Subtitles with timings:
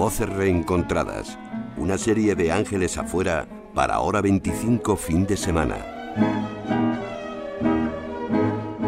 [0.00, 1.38] Voces reencontradas.
[1.76, 6.49] Una serie de ángeles afuera para hora 25 fin de semana.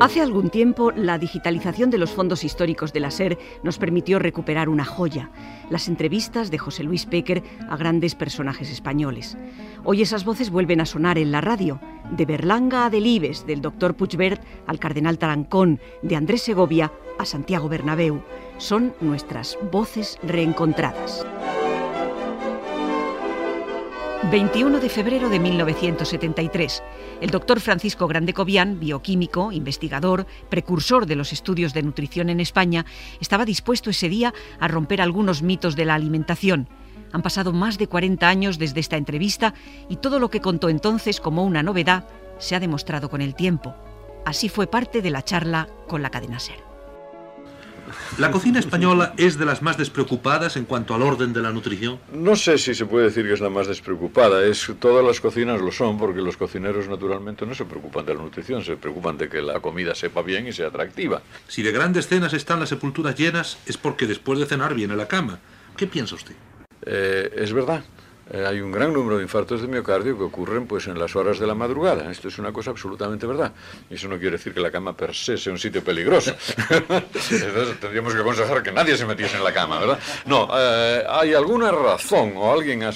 [0.00, 4.68] Hace algún tiempo, la digitalización de los fondos históricos de la SER nos permitió recuperar
[4.68, 5.30] una joya,
[5.70, 9.36] las entrevistas de José Luis Péquer a grandes personajes españoles.
[9.82, 11.80] Hoy esas voces vuelven a sonar en la radio,
[12.12, 17.68] de Berlanga a Delibes, del doctor Puigvert al cardenal Tarancón, de Andrés Segovia a Santiago
[17.68, 18.22] Bernabéu.
[18.58, 21.26] Son nuestras voces reencontradas.
[24.24, 26.82] 21 de febrero de 1973.
[27.20, 32.84] El doctor Francisco Grande Cobian, bioquímico, investigador, precursor de los estudios de nutrición en España,
[33.20, 36.68] estaba dispuesto ese día a romper algunos mitos de la alimentación.
[37.12, 39.54] Han pasado más de 40 años desde esta entrevista
[39.88, 42.06] y todo lo que contó entonces como una novedad
[42.38, 43.74] se ha demostrado con el tiempo.
[44.26, 46.67] Así fue parte de la charla con la cadena SER.
[48.18, 51.98] ¿La cocina española es de las más despreocupadas en cuanto al orden de la nutrición?
[52.12, 54.44] No sé si se puede decir que es la más despreocupada.
[54.44, 58.22] Es, todas las cocinas lo son porque los cocineros naturalmente no se preocupan de la
[58.22, 61.22] nutrición, se preocupan de que la comida sepa bien y sea atractiva.
[61.46, 65.08] Si de grandes cenas están las sepulturas llenas es porque después de cenar viene la
[65.08, 65.38] cama.
[65.76, 66.34] ¿Qué piensa usted?
[66.84, 67.84] Eh, es verdad.
[68.30, 71.38] Eh, hay un gran número de infartos de miocardio que ocurren pues en las horas
[71.38, 72.10] de la madrugada.
[72.10, 73.52] Esto es una cosa absolutamente verdad.
[73.88, 76.34] Y eso no quiere decir que la cama per se sea un sitio peligroso.
[76.70, 79.98] Entonces tendríamos que aconsejar que nadie se metiese en la cama, ¿verdad?
[80.26, 82.90] No, eh, hay alguna razón o alguien ha,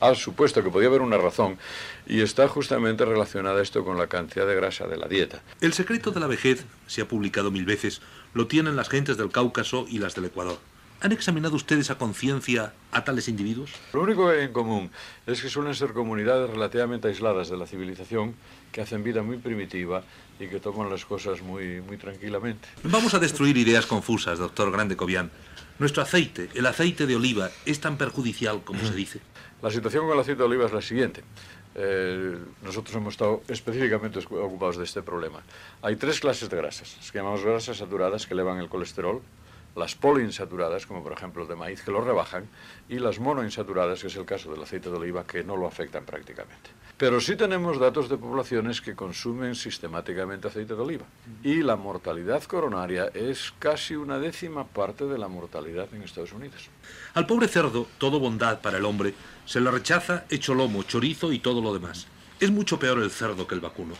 [0.00, 1.58] ha supuesto que podía haber una razón
[2.06, 5.42] y está justamente relacionada esto con la cantidad de grasa de la dieta.
[5.60, 8.02] El secreto de la vejez, se ha publicado mil veces,
[8.34, 10.58] lo tienen las gentes del Cáucaso y las del Ecuador.
[11.02, 13.72] ¿Han examinado ustedes a conciencia a tales individuos?
[13.92, 14.88] Lo único que hay en común
[15.26, 18.36] es que suelen ser comunidades relativamente aisladas de la civilización,
[18.70, 20.04] que hacen vida muy primitiva
[20.38, 22.68] y que toman las cosas muy, muy tranquilamente.
[22.84, 25.32] Vamos a destruir ideas confusas, doctor Grande Cobian.
[25.80, 29.18] Nuestro aceite, el aceite de oliva, es tan perjudicial como se dice.
[29.60, 31.24] La situación con el aceite de oliva es la siguiente.
[31.74, 35.42] Eh, nosotros hemos estado específicamente ocupados de este problema.
[35.82, 39.20] Hay tres clases de grasas, las que llamamos grasas saturadas que elevan el colesterol,
[39.76, 42.48] las poliinsaturadas, como por ejemplo el de maíz, que lo rebajan,
[42.88, 46.04] y las monoinsaturadas, que es el caso del aceite de oliva, que no lo afectan
[46.04, 46.70] prácticamente.
[46.96, 51.04] Pero sí tenemos datos de poblaciones que consumen sistemáticamente aceite de oliva.
[51.42, 56.68] Y la mortalidad coronaria es casi una décima parte de la mortalidad en Estados Unidos.
[57.14, 59.14] Al pobre cerdo, todo bondad para el hombre,
[59.46, 62.06] se le rechaza hecho lomo, chorizo y todo lo demás.
[62.38, 63.94] Es mucho peor el cerdo que el vacuno.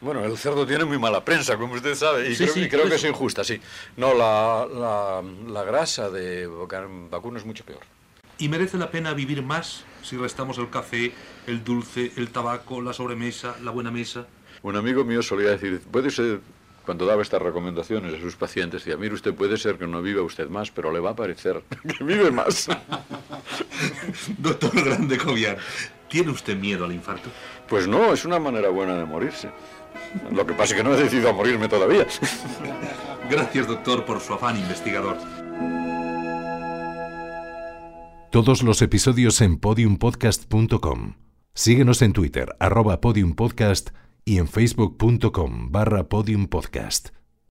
[0.00, 3.42] Bueno, el cerdo tiene muy mala prensa, como usted sabe, y creo, que es injusta,
[3.44, 3.60] sí.
[3.96, 4.66] No, la,
[5.48, 7.80] la, grasa de vacuno es mucho peor.
[8.38, 11.12] ¿Y merece la pena vivir más si restamos el café,
[11.46, 14.26] el dulce, el tabaco, la sobremesa, la buena mesa?
[14.62, 16.40] Un amigo mío solía decir, puede ser,
[16.84, 20.20] cuando daba estas recomendaciones a sus pacientes, decía, mire usted, puede ser que no viva
[20.22, 21.62] usted más, pero le va a parecer
[21.98, 22.68] que vive más.
[24.38, 25.56] Doctor Grande Cobiar,
[26.08, 27.30] ¿tiene usted miedo al infarto?
[27.68, 29.50] Pues no, es una manera buena de morirse.
[30.32, 32.06] Lo que pasa es que no he decidido a morirme todavía.
[33.30, 35.16] Gracias, doctor, por su afán investigador.
[38.30, 41.14] Todos los episodios en podiumpodcast.com.
[41.54, 43.90] Síguenos en Twitter, arroba podiumpodcast
[44.24, 47.10] y en facebook.com barra podiumpodcast.